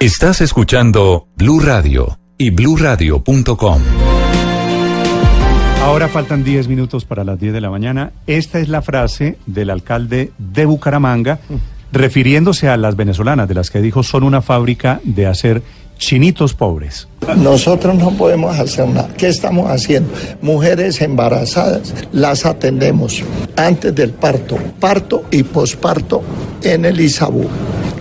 [0.00, 3.82] Estás escuchando Blue Radio y BlueRadio.com.
[5.82, 8.12] Ahora faltan 10 minutos para las 10 de la mañana.
[8.26, 11.40] Esta es la frase del alcalde de Bucaramanga
[11.92, 15.62] refiriéndose a las venezolanas, de las que dijo son una fábrica de hacer
[15.98, 17.06] chinitos pobres.
[17.36, 19.10] Nosotros no podemos hacer nada.
[19.18, 20.14] ¿Qué estamos haciendo?
[20.40, 23.22] Mujeres embarazadas las atendemos
[23.54, 26.22] antes del parto, parto y posparto
[26.62, 27.46] en el Isabú.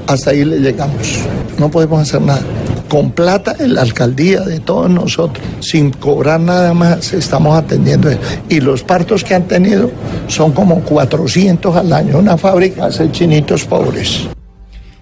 [0.10, 1.24] Hasta ahí le llegamos.
[1.60, 2.42] No podemos hacer nada.
[2.90, 8.20] Con plata en la alcaldía de todos nosotros, sin cobrar nada más, estamos atendiendo eso.
[8.50, 9.92] Y los partos que han tenido
[10.26, 12.18] son como 400 al año.
[12.18, 14.28] Una fábrica hace chinitos pobres.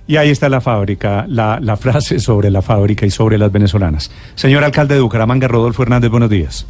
[0.08, 4.12] Y ahí está la fábrica, la, la frase sobre la fábrica y sobre las venezolanas.
[4.36, 6.68] Señor alcalde de Bucaramanga, Rodolfo Hernández, buenos días.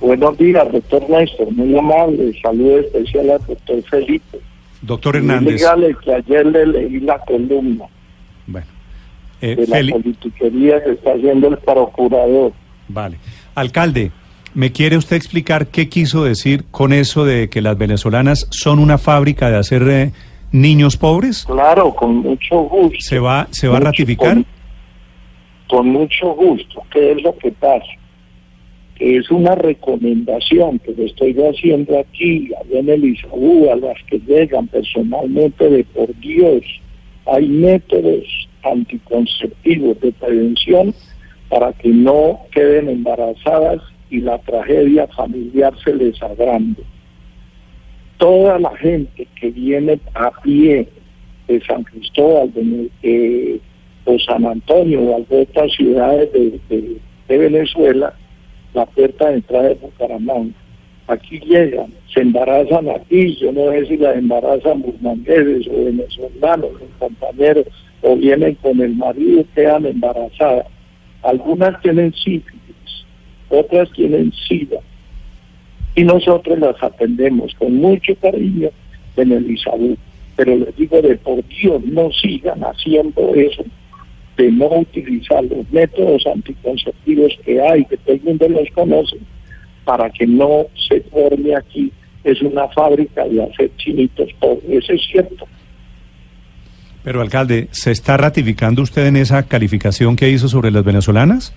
[0.00, 2.32] Buenos días, doctor Néstor, muy amable.
[2.40, 4.38] Saludo especial al doctor Felipe.
[4.82, 5.56] Doctor Hernández.
[5.60, 7.84] dígale que ayer le leí la columna
[8.46, 8.66] Bueno,
[9.40, 12.52] eh, de la Feli- politiquería que está haciendo el procurador.
[12.88, 13.16] Vale.
[13.54, 14.12] Alcalde,
[14.54, 18.98] ¿me quiere usted explicar qué quiso decir con eso de que las venezolanas son una
[18.98, 20.12] fábrica de hacer eh,
[20.52, 21.44] niños pobres?
[21.46, 22.96] Claro, con mucho gusto.
[23.00, 24.34] ¿Se va, se va a ratificar?
[24.34, 24.46] Con,
[25.68, 26.82] con mucho gusto.
[26.92, 27.84] ¿Qué es lo que pasa?
[28.96, 33.96] Que es una recomendación que le estoy haciendo aquí, allá en el Isabú, a las
[34.08, 36.62] que llegan personalmente de por Dios.
[37.26, 38.24] Hay métodos
[38.62, 40.94] anticonceptivos de prevención
[41.48, 46.82] para que no queden embarazadas y la tragedia familiar se les agrande.
[48.18, 50.88] Toda la gente que viene a pie
[51.48, 53.60] de San Cristóbal, de, eh,
[54.06, 56.96] o San Antonio o de otras ciudades de, de-
[57.28, 58.14] de Venezuela,
[58.76, 60.54] la puerta de entrada de Bucaramanga.
[61.08, 66.90] Aquí llegan, se embarazan aquí, yo no sé si las embarazan mujeres o venezolanos, los
[66.98, 67.64] compañeros,
[68.02, 70.66] o vienen con el marido, quedan embarazadas.
[71.22, 73.06] Algunas tienen sífilis,
[73.48, 74.78] otras tienen sida,
[75.94, 78.68] y nosotros las atendemos con mucho cariño
[79.16, 79.96] en el Isabú.
[80.36, 83.64] Pero les digo de por Dios, no sigan haciendo eso,
[84.36, 89.16] de no utilizar los métodos anticonceptivos que hay, que todo el mundo los conoce,
[89.84, 91.92] para que no se forme aquí.
[92.24, 95.46] Es una fábrica de hacer chinitos pobres, eso es cierto.
[97.04, 101.54] Pero alcalde, ¿se está ratificando usted en esa calificación que hizo sobre las venezolanas?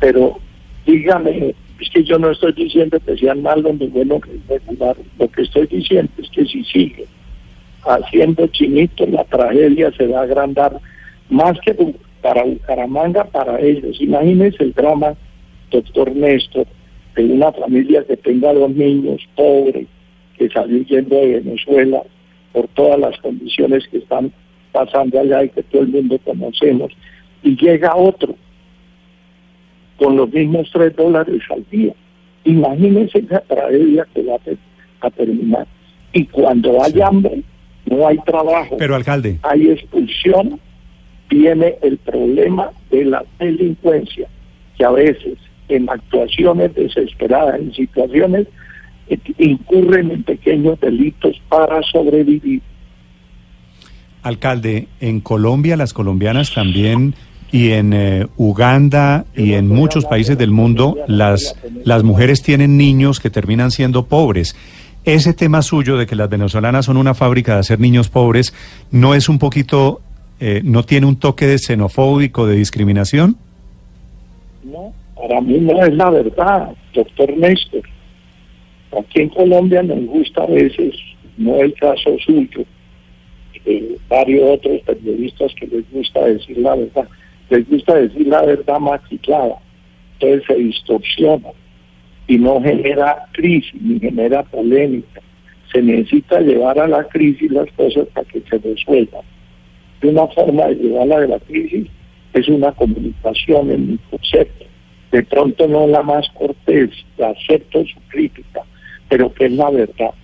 [0.00, 0.38] pero
[0.86, 5.42] dígame, es que yo no estoy diciendo que sean malos ni buenos regular, lo que
[5.42, 7.06] estoy diciendo es que si sigue
[7.84, 10.80] haciendo chinitos, la tragedia se va a agrandar
[11.30, 11.74] más que
[12.20, 14.00] para Bucaramanga, para ellos.
[14.00, 15.14] Imagínense el drama,
[15.70, 16.66] doctor Néstor,
[17.16, 19.86] de una familia que tenga dos niños, pobre,
[20.36, 22.02] que salió yendo de Venezuela
[22.52, 24.32] por todas las condiciones que están
[24.72, 26.92] pasando allá y que todo el mundo conocemos,
[27.42, 28.34] y llega otro
[29.96, 31.92] con los mismos tres dólares al día.
[32.44, 35.66] Imagínense esa tragedia que va a, a terminar.
[36.12, 37.42] Y cuando hay hambre,
[37.86, 40.58] no hay trabajo, Pero alcalde, hay expulsión,
[41.30, 44.28] viene el problema de la delincuencia,
[44.76, 48.48] que a veces en actuaciones desesperadas, en situaciones,
[49.08, 52.60] eh, incurren en pequeños delitos para sobrevivir.
[54.22, 57.14] alcalde, en Colombia las colombianas también
[57.52, 63.18] y en eh, Uganda y en muchos países del mundo las, las mujeres tienen niños
[63.18, 64.56] que terminan siendo pobres.
[65.04, 68.52] Ese tema suyo de que las venezolanas son una fábrica de hacer niños pobres,
[68.90, 70.02] ¿no es un poquito,
[70.40, 73.36] eh, no tiene un toque de xenofóbico, de discriminación?
[74.64, 77.82] No, para mí no es la verdad, doctor Néstor.
[78.98, 80.94] Aquí en Colombia nos gusta a veces,
[81.36, 82.64] no el caso suyo,
[83.64, 87.08] de varios otros periodistas que les gusta decir la verdad,
[87.50, 89.56] les gusta decir la verdad maquillada,
[90.14, 91.50] entonces se distorsiona
[92.26, 95.20] y no genera crisis ni genera polémica.
[95.72, 99.22] Se necesita llevar a la crisis las cosas para que se resuelvan.
[100.02, 101.86] Y una forma de llevarla de la crisis
[102.32, 104.64] es una comunicación en mi concepto.
[105.12, 108.62] De pronto no la más cortés, acepto su crítica,
[109.08, 110.14] pero que es la verdad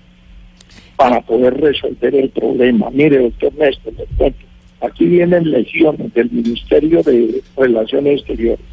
[0.96, 2.88] para poder resolver el problema.
[2.90, 4.46] Mire, doctor Néstor, le cuento,
[4.80, 8.66] aquí vienen lesiones del Ministerio de Relaciones Exteriores.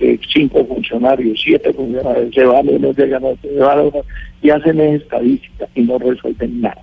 [0.00, 4.06] Eh, cinco funcionarios, siete funcionarios, se van unos, llegan otros, se van unos,
[4.42, 6.82] y hacen estadística y no resuelven nada.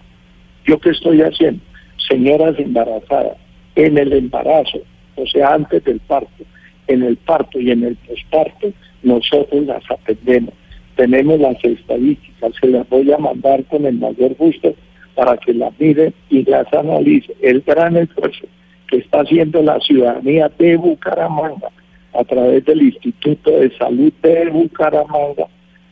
[0.65, 1.61] ¿Yo qué estoy haciendo?
[2.07, 3.37] Señoras embarazadas,
[3.75, 4.79] en el embarazo,
[5.15, 6.43] o sea, antes del parto,
[6.87, 8.71] en el parto y en el posparto,
[9.03, 10.53] nosotros las atendemos.
[10.95, 14.73] Tenemos las estadísticas, se las voy a mandar con el mayor gusto
[15.13, 17.35] para que las miren y las analice.
[17.41, 18.47] El gran esfuerzo
[18.87, 21.69] que está haciendo la ciudadanía de Bucaramanga
[22.13, 25.47] a través del Instituto de Salud de Bucaramanga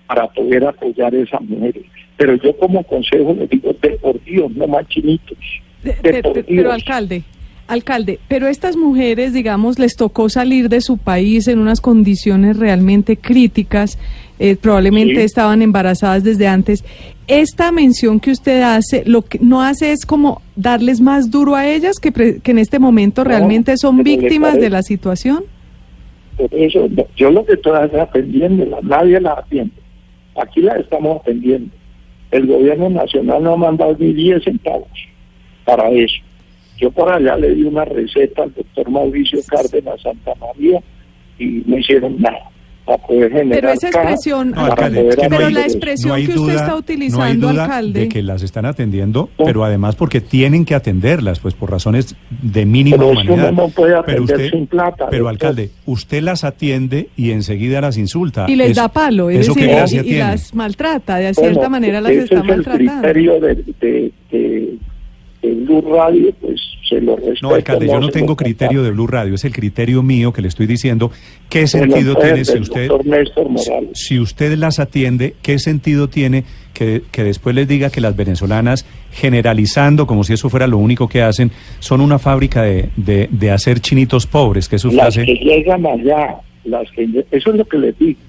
[0.07, 1.83] para poder apoyar a esas mujeres.
[2.17, 5.38] Pero yo como consejo les digo, de por Dios, no más chinitos.
[5.83, 6.57] De- De de- por de- Dios.
[6.57, 7.23] pero alcalde,
[7.67, 13.17] alcalde, pero estas mujeres, digamos, les tocó salir de su país en unas condiciones realmente
[13.17, 13.97] críticas,
[14.39, 15.21] eh, probablemente Sí.
[15.21, 16.83] estaban embarazadas desde antes.
[17.27, 21.67] Esta mención que usted hace, lo que no hace es como darles más duro a
[21.67, 25.44] ellas que, pre- que en este momento No, realmente son le víctimas de la situación.
[26.38, 29.71] Por eso, yo lo que estoy atendiendo, nadie la atiende.
[30.35, 31.74] Aquí la estamos atendiendo.
[32.31, 34.88] El gobierno nacional no ha mandado ni 10 centavos
[35.65, 36.15] para eso.
[36.77, 40.81] Yo por allá le di una receta al doctor Mauricio Cárdenas Santa María
[41.38, 42.52] y no hicieron nada
[42.85, 45.53] para poder generar Pero esa expresión, No, para alcalde, poder es que no Pero hay,
[45.53, 48.00] la expresión no hay que usted duda, está no hay utilizando, duda alcalde.
[48.01, 49.45] de que las están atendiendo, No.
[49.45, 53.50] pero además porque tienen que atenderlas, pues por razones de mínima Pero humanidad.
[53.53, 57.97] uno no puede pero usted, sin plata, pero alcalde, usted las atiende y enseguida las
[57.97, 58.45] insulta.
[58.50, 60.19] y les Eso- da palo, es ¿Eso decir, qué y- gracia y, tiene?
[60.19, 62.91] las maltrata, de Bueno, cierta manera las ese está es el maltratando.
[63.01, 64.77] criterio de, de, de,
[65.41, 66.59] de Blue Radio, pues
[66.93, 67.39] se lo respeto.
[67.41, 70.47] No, alcalde, yo no tengo criterio de Blue Radio, es el criterio mío que le
[70.47, 71.11] estoy diciendo.
[71.49, 72.89] ¿Qué sentido tiene si usted,
[73.93, 76.43] si las atiende, qué sentido tiene
[76.73, 81.07] que, que después les diga que las venezolanas, generalizando como si eso fuera lo único
[81.07, 85.15] que hacen, son una fábrica de, de, de hacer chinitos pobres, que es su Las
[85.15, 85.25] frase?
[85.25, 88.19] que llegan allá, las que eso es lo que les digo.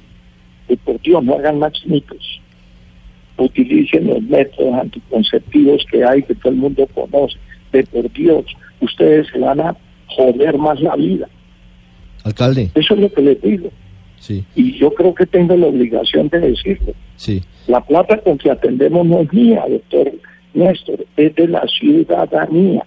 [0.69, 2.41] Y por Dios, no hagan más mitos.
[3.37, 7.37] Utilicen los métodos anticonceptivos que hay, que todo el mundo conoce.
[7.75, 8.45] De por Dios,
[8.81, 9.77] ustedes se van a
[10.07, 11.29] joder más la vida.
[12.23, 13.71] Alcalde, Eso es lo que les digo.
[14.21, 16.95] sí, Y yo creo que tengo la obligación de decirlo.
[17.17, 17.43] sí.
[17.67, 20.13] La plata con que atendemos no es mía, doctor
[20.53, 22.85] Néstor, es de la ciudadanía.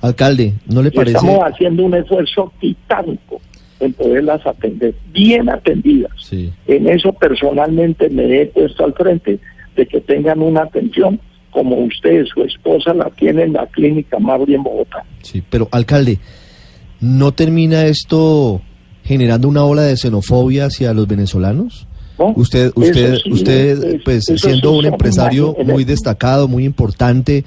[0.00, 1.18] Alcalde, ¿no le parece?
[1.18, 3.40] Estamos haciendo un esfuerzo titánico
[3.80, 6.10] en poderlas atender, bien atendidas.
[6.18, 9.38] Sí, En eso personalmente me he puesto al frente
[9.76, 14.54] de que tengan una atención como usted, su esposa, la tiene en la clínica Mauri
[14.54, 15.04] en Bogotá.
[15.22, 15.42] sí.
[15.48, 16.18] Pero, alcalde,
[17.00, 18.60] ¿no termina esto
[19.04, 21.86] generando una ola de xenofobia hacia los venezolanos?
[22.18, 22.32] ¿no?
[22.36, 27.44] Usted, usted, sí, usted, es- pues siendo sí un empresario muy destacado, muy importante,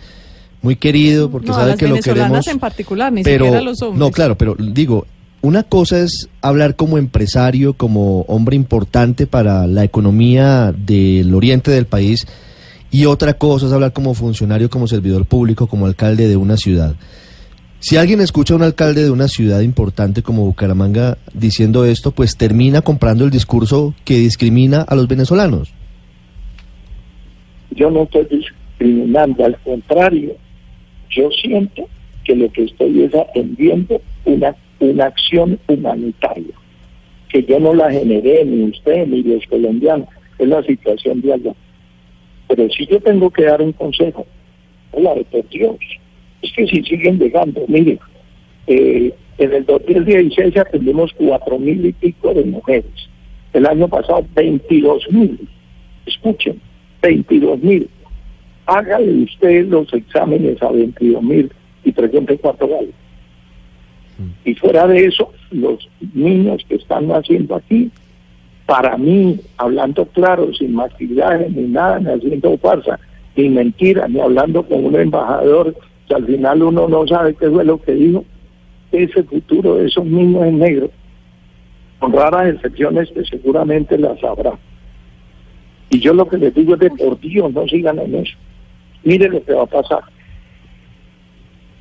[0.62, 2.48] muy querido, porque no, a sabe las que lo venezolanas queremos.
[2.48, 4.00] en particular, ni pero, siquiera los hombres.
[4.00, 5.06] no, claro, pero digo,
[5.42, 11.86] una cosa es hablar como empresario, como hombre importante para la economía del oriente del
[11.88, 12.26] país,
[12.92, 16.96] y otra cosa es hablar como funcionario, como servidor público, como alcalde de una ciudad.
[17.80, 22.38] Si alguien escucha a un alcalde de una ciudad importante como Bucaramanga diciendo esto, pues
[22.38, 25.74] termina comprando el discurso que discrimina a los venezolanos.
[27.72, 30.36] Yo no estoy discriminando, al contrario,
[31.10, 31.88] yo siento
[32.24, 36.54] que lo que estoy es atendiendo una, una acción humanitaria,
[37.30, 41.54] que yo no la generé, ni usted, ni los colombianos, es la situación de allá.
[42.54, 44.28] Pero si yo tengo que dar un consejo,
[44.92, 45.78] hola, por Dios,
[46.42, 47.98] es que si siguen llegando, mire,
[48.68, 52.92] eh, en el 2016 atendimos cuatro mil y pico de mujeres,
[53.54, 55.48] el año pasado 22 mil,
[56.06, 56.60] escuchen,
[57.02, 57.90] 22 mil.
[58.66, 61.50] Hágale usted los exámenes a 22 mil
[61.86, 62.92] y pregunte cuánto vale.
[64.44, 67.90] Y fuera de eso, los niños que están naciendo aquí,
[68.66, 73.00] para mí, hablando claro, sin maquillaje ni nada, ni haciendo farsa,
[73.36, 75.76] ni mentira, ni hablando con un embajador,
[76.08, 78.24] que al final uno no sabe qué fue lo que dijo,
[78.92, 80.92] ese futuro de esos niños es negro,
[82.00, 84.54] con raras excepciones que seguramente las habrá.
[85.90, 88.38] Y yo lo que les digo es de por Dios, no sigan en eso.
[89.04, 90.04] Mire lo que va a pasar.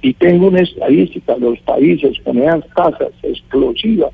[0.03, 4.11] Y tengo una estadística, los países con esas tasas explosivas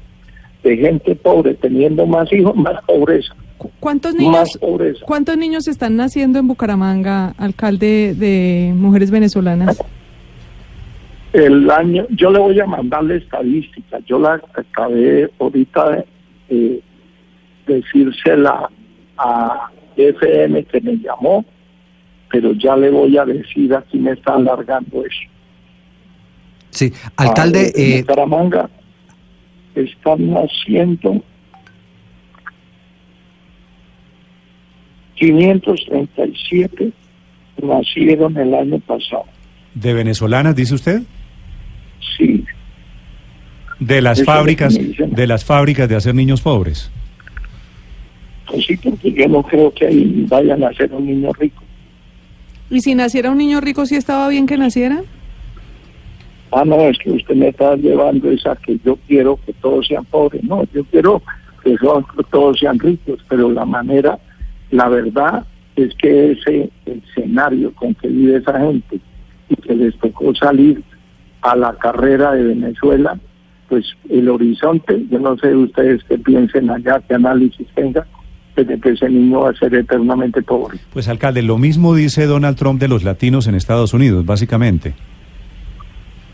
[0.66, 3.35] de gente pobre teniendo más hijos, más pobreza.
[3.58, 5.00] ¿Cu- ¿Cuántos Más niños, pobreza.
[5.06, 9.82] ¿Cuántos niños están naciendo en Bucaramanga, alcalde de mujeres venezolanas?
[11.32, 16.04] El año, yo le voy a mandar la estadística, yo la acabé ahorita de
[16.49, 16.80] eh,
[17.66, 18.70] decírsela
[19.18, 21.44] a FM que me llamó,
[22.30, 25.30] pero ya le voy a decir, aquí me está alargando eso.
[26.70, 27.73] Sí, alcalde...
[27.75, 28.70] Ah, en eh, Bucaramanga
[29.83, 31.23] están naciendo
[35.16, 36.92] 537
[37.62, 39.25] nacieron el año pasado.
[39.75, 41.02] ¿De venezolanas, dice usted?
[42.16, 42.45] Sí.
[43.80, 46.90] De las Eso fábricas, de las fábricas de hacer niños pobres.
[48.47, 51.62] Pues sí, porque yo no creo que ahí vayan a ser un niño rico.
[52.71, 55.02] ¿Y si naciera un niño rico, sí estaba bien que naciera?
[56.58, 60.06] Ah, no, es que usted me está llevando esa que yo quiero que todos sean
[60.06, 60.42] pobres.
[60.42, 61.20] No, yo quiero
[61.62, 61.76] que
[62.30, 64.18] todos sean ricos, pero la manera,
[64.70, 65.44] la verdad
[65.76, 68.98] es que ese escenario con que vive esa gente
[69.50, 70.82] y que les tocó salir
[71.42, 73.18] a la carrera de Venezuela,
[73.68, 78.04] pues el horizonte, yo no sé ustedes qué piensen allá, qué análisis tengan,
[78.56, 80.78] es de que ese niño va a ser eternamente pobre.
[80.90, 84.94] Pues alcalde, lo mismo dice Donald Trump de los latinos en Estados Unidos, básicamente.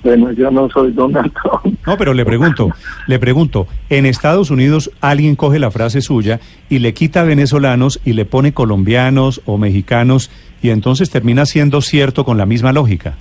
[0.02, 1.78] Bueno, yo no soy Donald Trump.
[1.86, 2.70] No, pero le pregunto,
[3.06, 8.14] le pregunto, en Estados Unidos alguien coge la frase suya y le quita venezolanos y
[8.14, 10.30] le pone colombianos o mexicanos
[10.60, 13.14] y entonces termina siendo cierto con la misma lógica.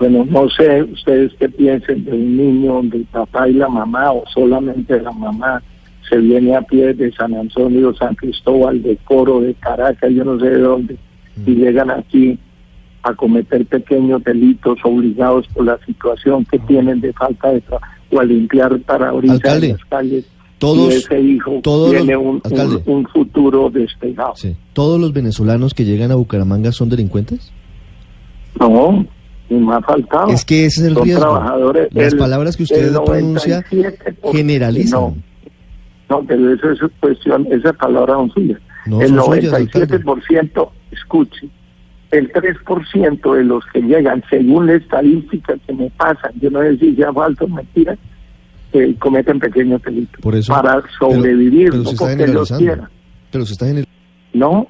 [0.00, 4.12] Bueno, no sé ustedes qué piensen de un niño donde el papá y la mamá
[4.12, 5.62] o solamente la mamá
[6.08, 10.40] se viene a pie de San Antonio, San Cristóbal, de Coro, de Caracas, yo no
[10.40, 10.96] sé de dónde,
[11.46, 12.38] y llegan aquí
[13.02, 18.20] a cometer pequeños delitos obligados por la situación que tienen de falta de trabajo o
[18.20, 20.24] a limpiar parabrisas Alcalde, en las calles.
[20.58, 22.42] todos- y ese hijo todos tiene un,
[22.86, 24.34] un- futuro despegado.
[24.72, 27.52] ¿Todos los venezolanos que llegan a Bucaramanga son delincuentes?
[28.58, 29.06] No,
[29.48, 30.28] ni me ha faltado.
[30.28, 31.20] Es que ese es el Son riesgo.
[31.22, 31.88] trabajadores.
[31.92, 35.00] Las El- palabras que usted pronuncia 97%, generalizan.
[35.00, 35.16] No,
[36.10, 38.58] no, pero eso es cuestión, esa palabra no suya.
[38.86, 41.48] No el son suyas, 97%, escuche,
[42.10, 46.76] el 3% de los que llegan, según la estadística que me pasan, yo no sé
[46.78, 47.96] si sea falso o mentira,
[48.72, 52.88] eh, cometen pequeños delitos Por eso, para sobrevivir, pero no porque los quieran.
[53.30, 53.66] Pero se está
[54.32, 54.66] No,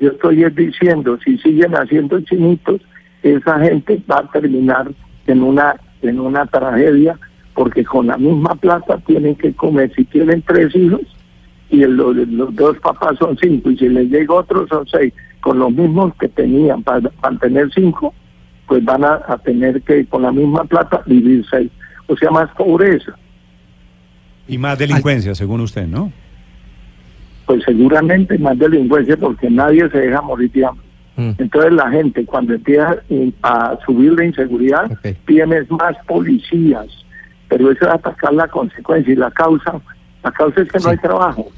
[0.00, 2.80] yo estoy es diciendo, si siguen haciendo chinitos,
[3.22, 4.90] esa gente va a terminar
[5.26, 7.18] en una en una tragedia,
[7.54, 9.92] porque con la misma plata tienen que comer.
[9.96, 11.00] Si tienen tres hijos
[11.70, 15.12] y el- los, los dos papás son cinco, y si les llega otro son seis,
[15.48, 18.12] con los mismos que tenían para mantener cinco,
[18.66, 21.70] pues van a, a tener que con la misma plata vivir seis.
[22.06, 23.12] O sea, más pobreza.
[24.46, 26.12] Y más delincuencia, según usted, ¿no?
[27.48, 30.84] pues seguramente más delincuencia porque nadie se deja morir de hambre.
[31.38, 32.98] Entonces la gente cuando empieza
[33.42, 34.90] a subir la inseguridad,
[35.26, 36.86] tienes más policías,
[37.48, 39.80] pero eso es atacar la consecuencia y la causa,
[40.22, 41.48] la causa es que no hay trabajo.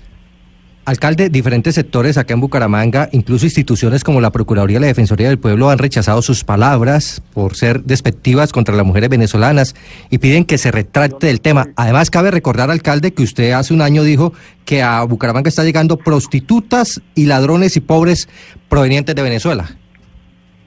[0.90, 5.38] Alcalde, diferentes sectores acá en Bucaramanga, incluso instituciones como la Procuraduría y la Defensoría del
[5.38, 9.76] Pueblo han rechazado sus palabras por ser despectivas contra las mujeres venezolanas
[10.10, 11.68] y piden que se retracte del tema.
[11.76, 14.32] Además, cabe recordar, alcalde, que usted hace un año dijo
[14.64, 18.28] que a Bucaramanga está llegando prostitutas y ladrones y pobres
[18.68, 19.70] provenientes de Venezuela.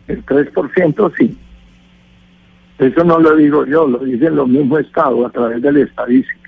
[0.08, 1.38] El 3% sí.
[2.80, 6.43] Eso no lo digo yo, lo dicen los mismos estados a través de la estadística.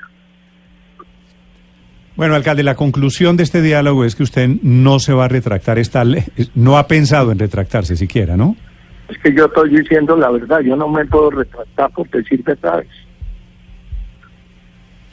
[2.15, 5.77] Bueno, alcalde, la conclusión de este diálogo es que usted no se va a retractar
[5.77, 6.23] esta ley,
[6.55, 8.55] no ha pensado en retractarse siquiera, ¿no?
[9.09, 12.87] Es que yo estoy diciendo la verdad, yo no me puedo retractar por decir verdades.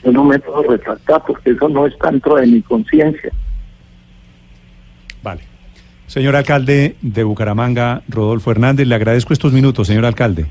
[0.03, 3.31] Yo no me puedo retractar porque eso no está dentro de mi conciencia.
[5.21, 5.41] Vale.
[6.07, 10.47] Señor alcalde de Bucaramanga, Rodolfo Hernández, le agradezco estos minutos, señor alcalde.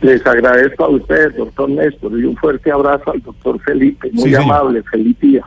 [0.00, 4.10] Les agradezco a ustedes, doctor Néstor, y un fuerte abrazo al doctor Felipe.
[4.12, 4.42] Muy Sí, señor.
[4.42, 5.44] amable, feliz día.